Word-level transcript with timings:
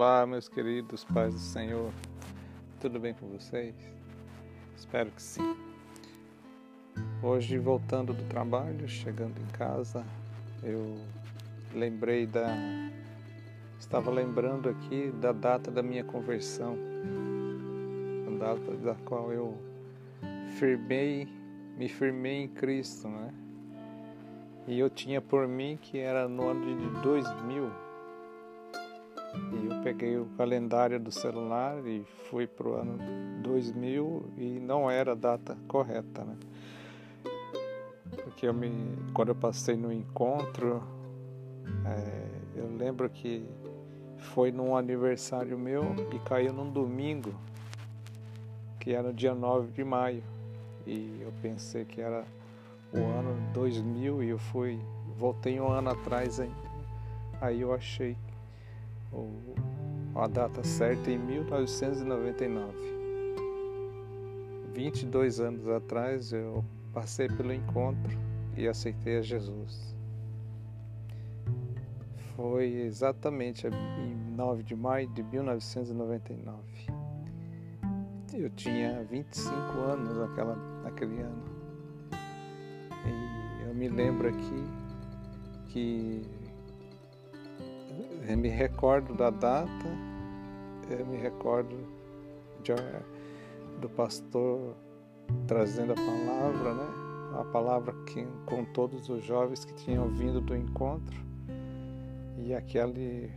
Olá, 0.00 0.24
meus 0.24 0.48
queridos 0.48 1.02
pais 1.02 1.34
do 1.34 1.40
Senhor, 1.40 1.90
tudo 2.80 3.00
bem 3.00 3.12
com 3.14 3.26
vocês? 3.30 3.74
Espero 4.76 5.10
que 5.10 5.20
sim. 5.20 5.56
Hoje, 7.20 7.58
voltando 7.58 8.12
do 8.12 8.22
trabalho, 8.28 8.88
chegando 8.88 9.36
em 9.40 9.46
casa, 9.46 10.06
eu 10.62 11.00
lembrei 11.74 12.28
da. 12.28 12.46
Estava 13.76 14.08
lembrando 14.12 14.68
aqui 14.68 15.10
da 15.20 15.32
data 15.32 15.68
da 15.68 15.82
minha 15.82 16.04
conversão, 16.04 16.76
a 18.28 18.38
data 18.38 18.76
da 18.76 18.94
qual 19.04 19.32
eu 19.32 19.58
firmei, 20.60 21.26
me 21.76 21.88
firmei 21.88 22.44
em 22.44 22.48
Cristo, 22.48 23.08
né? 23.08 23.34
E 24.68 24.78
eu 24.78 24.88
tinha 24.88 25.20
por 25.20 25.48
mim 25.48 25.76
que 25.82 25.98
era 25.98 26.28
no 26.28 26.46
ano 26.46 26.78
de 26.78 27.02
2000 27.02 27.87
e 29.52 29.66
eu 29.66 29.82
peguei 29.82 30.16
o 30.16 30.26
calendário 30.36 30.98
do 30.98 31.10
celular 31.10 31.84
e 31.86 32.04
fui 32.30 32.46
para 32.46 32.68
o 32.68 32.74
ano 32.74 32.98
2000 33.42 34.32
e 34.36 34.60
não 34.60 34.90
era 34.90 35.12
a 35.12 35.14
data 35.14 35.56
correta, 35.66 36.24
né? 36.24 36.36
Porque 38.24 38.46
eu 38.46 38.54
me, 38.54 38.70
quando 39.14 39.28
eu 39.28 39.34
passei 39.34 39.76
no 39.76 39.92
encontro, 39.92 40.82
é, 41.84 42.28
eu 42.56 42.76
lembro 42.76 43.08
que 43.08 43.48
foi 44.18 44.50
num 44.50 44.76
aniversário 44.76 45.58
meu 45.58 45.82
e 46.12 46.18
caiu 46.20 46.52
num 46.52 46.70
domingo, 46.70 47.34
que 48.78 48.92
era 48.92 49.08
no 49.08 49.14
dia 49.14 49.34
9 49.34 49.72
de 49.72 49.84
maio. 49.84 50.22
E 50.86 51.20
eu 51.20 51.32
pensei 51.42 51.84
que 51.84 52.00
era 52.00 52.24
o 52.92 52.98
ano 52.98 53.52
2000 53.52 54.22
e 54.22 54.28
eu 54.30 54.38
fui, 54.38 54.78
voltei 55.16 55.60
um 55.60 55.68
ano 55.68 55.90
atrás 55.90 56.40
ainda. 56.40 56.68
Aí 57.40 57.60
eu 57.60 57.72
achei 57.72 58.16
a 60.14 60.26
data 60.26 60.64
certa 60.64 61.10
em 61.10 61.18
1999. 61.18 62.72
22 64.74 65.40
anos 65.40 65.68
atrás 65.68 66.32
eu 66.32 66.64
passei 66.92 67.28
pelo 67.28 67.52
encontro 67.52 68.18
e 68.56 68.66
aceitei 68.66 69.18
a 69.18 69.22
Jesus. 69.22 69.96
Foi 72.34 72.66
exatamente 72.82 73.66
em 73.66 74.34
9 74.34 74.62
de 74.62 74.76
maio 74.76 75.08
de 75.08 75.22
1999. 75.22 76.62
Eu 78.34 78.50
tinha 78.50 79.04
25 79.04 79.52
anos 79.80 80.16
naquela, 80.16 80.54
naquele 80.84 81.20
ano. 81.22 81.42
E 83.04 83.68
eu 83.68 83.74
me 83.74 83.88
lembro 83.88 84.28
aqui 84.28 84.64
que 85.66 86.22
eu 88.28 88.36
me 88.36 88.48
recordo 88.48 89.14
da 89.14 89.30
data, 89.30 89.88
eu 90.90 91.06
me 91.06 91.16
recordo 91.16 91.74
de, 92.62 92.74
do 93.80 93.88
pastor 93.88 94.76
trazendo 95.46 95.92
a 95.92 95.96
palavra, 95.96 96.74
né? 96.74 97.40
A 97.40 97.44
palavra 97.44 97.94
que, 98.04 98.26
com 98.44 98.66
todos 98.66 99.08
os 99.08 99.24
jovens 99.24 99.64
que 99.64 99.72
tinham 99.74 100.08
vindo 100.08 100.42
do 100.42 100.54
encontro 100.54 101.16
e 102.36 102.54
aquele, 102.54 103.30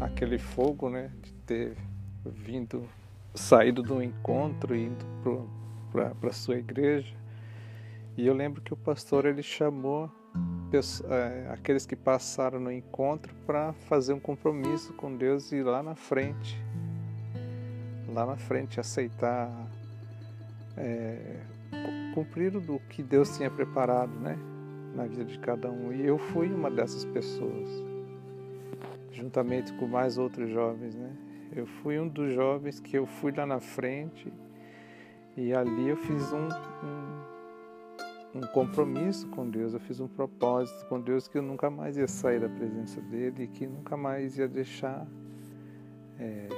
aquele 0.00 0.38
fogo, 0.38 0.88
né? 0.88 1.10
De 1.20 1.32
ter 1.32 1.76
vindo, 2.24 2.84
saído 3.34 3.82
do 3.82 4.00
encontro 4.00 4.76
e 4.76 4.86
indo 4.86 5.50
para 5.90 6.14
a 6.28 6.32
sua 6.32 6.56
igreja. 6.56 7.16
E 8.16 8.28
eu 8.28 8.34
lembro 8.34 8.62
que 8.62 8.72
o 8.72 8.76
pastor 8.76 9.26
ele 9.26 9.42
chamou 9.42 10.08
aqueles 11.52 11.84
que 11.84 11.96
passaram 11.96 12.60
no 12.60 12.70
encontro 12.70 13.34
para 13.46 13.72
fazer 13.72 14.12
um 14.12 14.20
compromisso 14.20 14.92
com 14.92 15.16
Deus 15.16 15.50
e 15.52 15.62
lá 15.62 15.82
na 15.82 15.94
frente, 15.94 16.62
lá 18.08 18.24
na 18.24 18.36
frente 18.36 18.78
aceitar, 18.78 19.50
é, 20.76 21.40
cumprir 22.14 22.54
o 22.56 22.80
que 22.88 23.02
Deus 23.02 23.36
tinha 23.36 23.50
preparado, 23.50 24.12
né, 24.20 24.38
na 24.94 25.06
vida 25.06 25.24
de 25.24 25.38
cada 25.38 25.70
um. 25.70 25.92
E 25.92 26.06
eu 26.06 26.18
fui 26.18 26.48
uma 26.52 26.70
dessas 26.70 27.04
pessoas, 27.04 27.68
juntamente 29.10 29.72
com 29.74 29.86
mais 29.86 30.18
outros 30.18 30.50
jovens, 30.50 30.94
né. 30.94 31.10
Eu 31.52 31.66
fui 31.66 31.98
um 31.98 32.06
dos 32.06 32.32
jovens 32.32 32.78
que 32.78 32.96
eu 32.96 33.06
fui 33.06 33.32
lá 33.32 33.44
na 33.44 33.58
frente 33.58 34.32
e 35.36 35.52
ali 35.52 35.88
eu 35.88 35.96
fiz 35.96 36.32
um, 36.32 36.46
um 36.46 37.39
um 38.34 38.40
compromisso 38.40 39.26
com 39.28 39.48
Deus, 39.48 39.74
eu 39.74 39.80
fiz 39.80 39.98
um 39.98 40.06
propósito 40.06 40.86
com 40.86 41.00
Deus 41.00 41.26
que 41.26 41.38
eu 41.38 41.42
nunca 41.42 41.68
mais 41.68 41.96
ia 41.96 42.06
sair 42.06 42.40
da 42.40 42.48
presença 42.48 43.00
dele 43.00 43.44
e 43.44 43.48
que 43.48 43.66
nunca 43.66 43.96
mais 43.96 44.38
ia 44.38 44.46
deixar 44.46 45.06
é, 46.18 46.48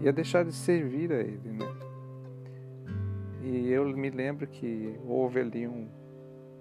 ia 0.00 0.12
deixar 0.12 0.44
de 0.44 0.52
servir 0.52 1.12
a 1.12 1.20
ele, 1.20 1.50
né? 1.50 1.66
E 3.42 3.70
eu 3.70 3.86
me 3.96 4.10
lembro 4.10 4.46
que 4.46 4.98
houve 5.06 5.40
ali 5.40 5.68
um 5.68 5.88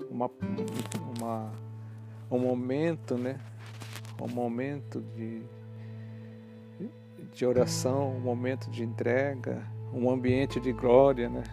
uma, 0.09 0.29
uma 1.17 1.51
um 2.29 2.37
momento, 2.37 3.17
né? 3.17 3.39
Um 4.21 4.27
momento 4.27 5.01
de 5.01 5.41
de 7.33 7.45
oração, 7.45 8.15
um 8.15 8.19
momento 8.19 8.69
de 8.69 8.83
entrega, 8.83 9.61
um 9.93 10.09
ambiente 10.09 10.59
de 10.59 10.71
glória, 10.71 11.27
né? 11.27 11.43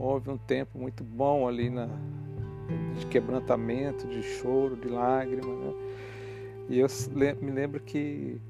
Houve 0.00 0.30
um 0.30 0.38
tempo 0.38 0.78
muito 0.78 1.04
bom 1.04 1.46
ali 1.46 1.68
na, 1.68 1.86
de 2.98 3.06
quebrantamento, 3.06 4.06
de 4.08 4.22
choro, 4.22 4.74
de 4.76 4.88
lágrimas. 4.88 5.46
Né? 5.46 5.74
E 6.70 6.78
eu 6.78 6.88
me 7.40 7.50
lembro 7.50 7.80
que 7.80 8.40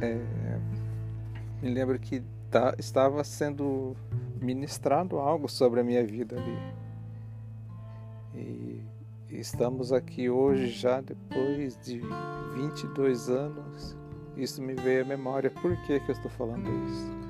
é, 0.00 0.20
me 1.62 1.70
lembro 1.70 1.98
que 1.98 2.22
tá, 2.50 2.74
estava 2.78 3.24
sendo 3.24 3.96
ministrado 4.40 5.18
algo 5.18 5.48
sobre 5.48 5.80
a 5.80 5.84
minha 5.84 6.04
vida 6.04 6.36
ali. 6.36 6.58
E, 8.34 8.80
e 9.30 9.40
estamos 9.40 9.92
aqui 9.92 10.28
hoje 10.28 10.68
já 10.68 11.00
depois 11.00 11.78
de 11.82 12.02
22 12.54 13.30
anos. 13.30 13.96
Isso 14.36 14.62
me 14.62 14.74
veio 14.74 15.02
à 15.02 15.04
memória. 15.06 15.50
Por 15.50 15.76
que, 15.84 16.00
que 16.00 16.10
eu 16.10 16.14
estou 16.14 16.30
falando 16.30 16.68
isso? 16.88 17.29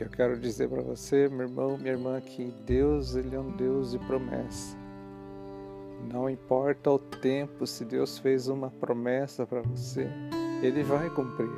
Que 0.00 0.04
eu 0.04 0.08
quero 0.08 0.40
dizer 0.40 0.66
para 0.66 0.80
você, 0.80 1.28
meu 1.28 1.42
irmão, 1.42 1.76
minha 1.76 1.92
irmã, 1.92 2.18
que 2.22 2.50
Deus 2.64 3.14
ele 3.14 3.36
é 3.36 3.38
um 3.38 3.54
Deus 3.54 3.90
de 3.90 3.98
promessa. 3.98 4.74
Não 6.10 6.30
importa 6.30 6.90
o 6.90 6.98
tempo, 6.98 7.66
se 7.66 7.84
Deus 7.84 8.18
fez 8.18 8.48
uma 8.48 8.70
promessa 8.70 9.46
para 9.46 9.60
você, 9.60 10.08
Ele 10.62 10.82
vai 10.82 11.10
cumprir. 11.10 11.50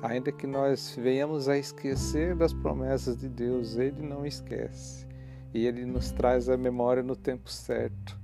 Ainda 0.00 0.32
que 0.32 0.46
nós 0.46 0.96
venhamos 0.98 1.46
a 1.46 1.58
esquecer 1.58 2.34
das 2.34 2.54
promessas 2.54 3.18
de 3.18 3.28
Deus, 3.28 3.76
Ele 3.76 4.00
não 4.00 4.24
esquece. 4.24 5.06
E 5.52 5.66
Ele 5.66 5.84
nos 5.84 6.10
traz 6.10 6.48
a 6.48 6.56
memória 6.56 7.02
no 7.02 7.14
tempo 7.14 7.50
certo. 7.50 8.18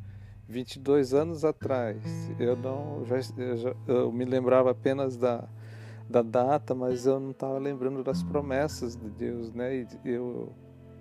22 0.49 1.13
anos 1.13 1.45
atrás, 1.45 2.03
eu 2.39 2.57
não 2.57 3.05
já, 3.05 3.17
eu, 3.37 3.57
já, 3.59 3.77
eu 3.87 4.11
me 4.11 4.25
lembrava 4.25 4.71
apenas 4.71 5.19
da 5.19 5.47
da 6.09 6.23
data, 6.23 6.75
mas 6.75 7.07
eu 7.07 7.19
não 7.19 7.31
estava 7.31 7.59
lembrando 7.59 8.03
das 8.03 8.23
promessas 8.23 8.97
de 8.97 9.09
Deus, 9.11 9.53
né? 9.53 9.77
E 9.77 9.87
eu 10.05 10.53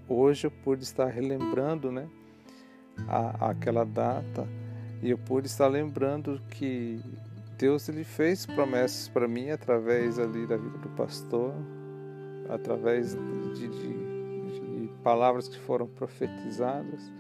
hoje 0.08 0.48
eu 0.48 0.52
pude 0.52 0.84
estar 0.84 1.08
relembrando, 1.08 1.92
né? 1.92 2.08
A, 3.08 3.50
aquela 3.50 3.84
data 3.84 4.48
e 5.02 5.10
eu 5.10 5.18
pude 5.18 5.48
estar 5.48 5.68
lembrando 5.68 6.42
que 6.50 7.02
Deus 7.58 7.90
ele 7.90 8.04
fez 8.04 8.46
promessas 8.46 9.10
para 9.10 9.28
mim 9.28 9.50
através 9.50 10.18
ali 10.18 10.48
da 10.48 10.56
vida 10.56 10.78
do 10.78 10.90
pastor, 10.90 11.54
através 12.50 13.14
de, 13.14 13.68
de, 13.68 13.68
de 13.68 14.90
palavras 15.04 15.50
que 15.50 15.60
foram 15.60 15.88
profetizadas. 15.88 17.12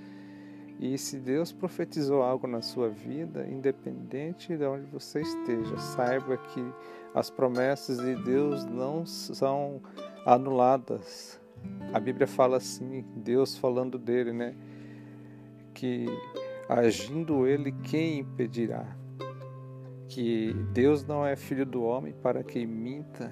E 0.83 0.97
se 0.97 1.17
Deus 1.17 1.53
profetizou 1.53 2.21
algo 2.21 2.45
na 2.45 2.61
sua 2.61 2.89
vida, 2.89 3.47
independente 3.47 4.57
de 4.57 4.65
onde 4.65 4.85
você 4.87 5.21
esteja, 5.21 5.77
saiba 5.77 6.35
que 6.35 6.61
as 7.15 7.29
promessas 7.29 7.99
de 7.99 8.21
Deus 8.21 8.65
não 8.65 9.05
são 9.05 9.81
anuladas. 10.25 11.39
A 11.93 11.99
Bíblia 12.01 12.27
fala 12.27 12.57
assim, 12.57 13.05
Deus 13.15 13.57
falando 13.57 13.97
dele, 13.97 14.33
né? 14.33 14.57
Que 15.73 16.05
agindo 16.67 17.47
ele, 17.47 17.71
quem 17.71 18.19
impedirá? 18.19 18.85
Que 20.09 20.51
Deus 20.73 21.05
não 21.05 21.25
é 21.25 21.37
filho 21.37 21.65
do 21.65 21.81
homem 21.81 22.11
para 22.11 22.43
que 22.43 22.65
minta, 22.65 23.31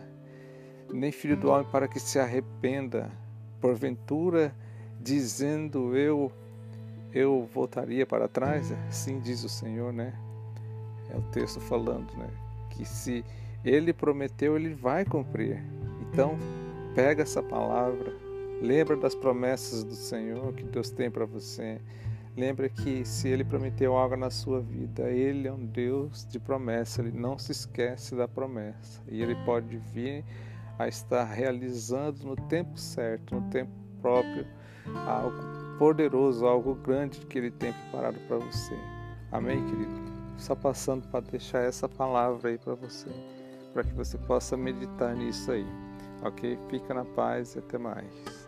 nem 0.90 1.12
filho 1.12 1.36
do 1.36 1.50
homem 1.50 1.68
para 1.70 1.90
que 1.90 2.00
se 2.00 2.18
arrependa. 2.18 3.12
Porventura, 3.60 4.56
dizendo 5.02 5.98
eu, 5.98 6.32
eu 7.14 7.50
voltaria 7.54 8.06
para 8.06 8.28
trás? 8.28 8.74
Sim, 8.90 9.20
diz 9.20 9.44
o 9.44 9.50
Senhor, 9.50 9.92
né? 9.92 10.14
É 11.10 11.18
o 11.18 11.22
texto 11.32 11.60
falando, 11.60 12.14
né? 12.18 12.30
Que 12.70 12.86
se 12.86 13.24
ele 13.64 13.94
prometeu, 13.94 14.56
ele 14.56 14.74
vai 14.74 15.06
cumprir. 15.06 15.62
Então, 16.02 16.38
pega 16.96 17.24
essa 17.24 17.44
palavra, 17.44 18.14
lembra 18.62 18.96
das 18.96 19.14
promessas 19.14 19.84
do 19.84 19.96
Senhor 19.96 20.54
que 20.54 20.64
Deus 20.64 20.90
tem 20.90 21.12
para 21.12 21.26
você. 21.26 21.80
Lembre 22.36 22.70
que 22.70 23.04
se 23.04 23.28
ele 23.28 23.44
prometeu 23.44 23.98
algo 23.98 24.16
na 24.16 24.30
sua 24.30 24.62
vida, 24.62 25.10
ele 25.10 25.50
é 25.50 25.52
um 25.52 25.66
Deus 25.66 26.26
de 26.26 26.40
promessa, 26.40 27.02
ele 27.02 27.12
não 27.12 27.38
se 27.38 27.52
esquece 27.52 28.16
da 28.16 28.28
promessa. 28.28 29.02
E 29.10 29.22
ele 29.22 29.36
pode 29.44 29.78
vir 29.78 30.24
a 30.80 30.88
estar 30.88 31.26
realizando 31.26 32.26
no 32.26 32.36
tempo 32.36 32.80
certo, 32.80 33.36
no 33.36 33.50
tempo 33.50 33.72
próprio, 34.02 34.48
algo 35.06 35.61
poderoso, 35.82 36.46
algo 36.46 36.76
grande 36.76 37.22
que 37.22 37.40
ele 37.40 37.50
tem 37.50 37.74
preparado 37.74 38.20
para 38.28 38.38
você. 38.38 38.78
Amém, 39.32 39.66
querido? 39.66 40.00
Só 40.38 40.54
passando 40.54 41.08
para 41.08 41.22
deixar 41.22 41.64
essa 41.64 41.90
palavra 41.90 42.52
aí 42.52 42.58
para 42.60 42.76
você, 42.76 43.10
para 43.74 43.84
que 43.84 43.92
você 43.96 44.16
possa 44.16 44.56
meditar 44.56 45.16
nisso 45.16 45.52
aí. 45.52 45.66
Ok? 46.22 46.56
Fica 46.70 46.94
na 46.94 47.04
paz 47.04 47.56
e 47.56 47.60
até 47.60 47.80
mais. 47.80 48.48